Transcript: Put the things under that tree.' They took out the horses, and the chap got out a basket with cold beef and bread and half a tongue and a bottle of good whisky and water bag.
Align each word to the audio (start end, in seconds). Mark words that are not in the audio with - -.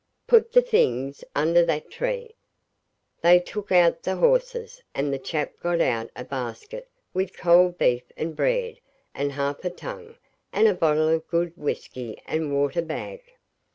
Put 0.25 0.51
the 0.53 0.63
things 0.63 1.23
under 1.35 1.63
that 1.63 1.91
tree.' 1.91 2.33
They 3.21 3.39
took 3.39 3.71
out 3.71 4.01
the 4.01 4.15
horses, 4.15 4.81
and 4.95 5.13
the 5.13 5.19
chap 5.19 5.51
got 5.61 5.79
out 5.79 6.09
a 6.15 6.23
basket 6.25 6.89
with 7.13 7.37
cold 7.37 7.77
beef 7.77 8.01
and 8.17 8.35
bread 8.35 8.79
and 9.13 9.33
half 9.33 9.63
a 9.63 9.69
tongue 9.69 10.15
and 10.51 10.67
a 10.67 10.73
bottle 10.73 11.09
of 11.09 11.27
good 11.27 11.55
whisky 11.55 12.19
and 12.25 12.51
water 12.51 12.81
bag. 12.81 13.21